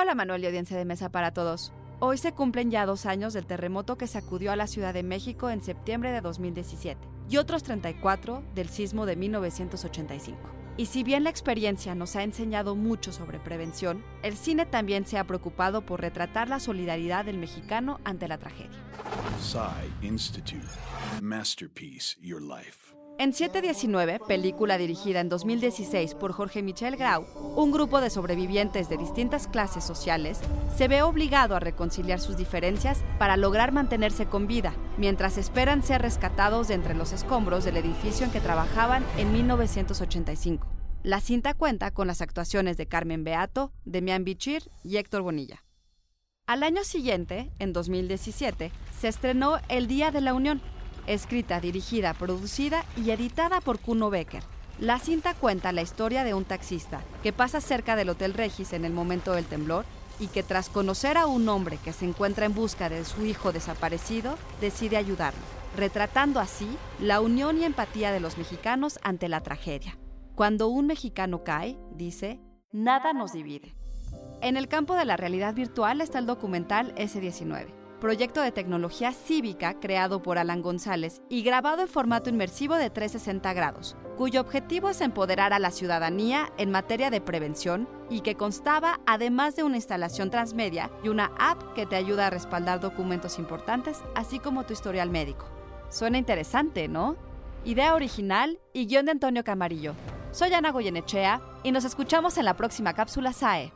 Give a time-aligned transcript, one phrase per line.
[0.00, 1.72] Hola Manuel y audiencia de mesa para todos.
[1.98, 5.50] Hoy se cumplen ya dos años del terremoto que sacudió a la Ciudad de México
[5.50, 10.38] en septiembre de 2017 y otros 34 del sismo de 1985.
[10.76, 15.18] Y si bien la experiencia nos ha enseñado mucho sobre prevención, el cine también se
[15.18, 18.78] ha preocupado por retratar la solidaridad del mexicano ante la tragedia.
[20.00, 20.62] Institute.
[21.20, 22.94] Masterpiece Your Life.
[23.20, 27.26] En 719, película dirigida en 2016 por Jorge Michel Grau,
[27.56, 30.38] un grupo de sobrevivientes de distintas clases sociales
[30.76, 36.00] se ve obligado a reconciliar sus diferencias para lograr mantenerse con vida, mientras esperan ser
[36.00, 40.68] rescatados de entre los escombros del edificio en que trabajaban en 1985.
[41.02, 45.64] La cinta cuenta con las actuaciones de Carmen Beato, Demián Bichir y Héctor Bonilla.
[46.46, 50.62] Al año siguiente, en 2017, se estrenó El Día de la Unión,
[51.08, 54.42] escrita, dirigida, producida y editada por Kuno Becker.
[54.78, 58.84] La cinta cuenta la historia de un taxista que pasa cerca del Hotel Regis en
[58.84, 59.84] el momento del temblor
[60.20, 63.52] y que tras conocer a un hombre que se encuentra en busca de su hijo
[63.52, 65.40] desaparecido, decide ayudarlo,
[65.76, 66.68] retratando así
[67.00, 69.98] la unión y empatía de los mexicanos ante la tragedia.
[70.34, 73.74] Cuando un mexicano cae, dice, nada nos divide.
[74.40, 79.78] En el campo de la realidad virtual está el documental S19 proyecto de tecnología cívica
[79.80, 85.00] creado por Alan González y grabado en formato inmersivo de 360 grados, cuyo objetivo es
[85.00, 90.30] empoderar a la ciudadanía en materia de prevención y que constaba además de una instalación
[90.30, 95.10] transmedia y una app que te ayuda a respaldar documentos importantes, así como tu historial
[95.10, 95.46] médico.
[95.88, 97.16] Suena interesante, ¿no?
[97.64, 99.94] Idea original y guion de Antonio Camarillo.
[100.30, 103.72] Soy Ana Goyenechea y nos escuchamos en la próxima cápsula SAE.